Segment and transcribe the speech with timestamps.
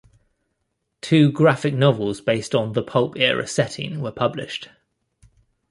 [1.01, 4.67] Two graphic novels based on the Pulp era setting were published.